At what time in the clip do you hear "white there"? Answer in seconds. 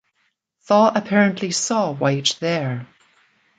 1.91-2.87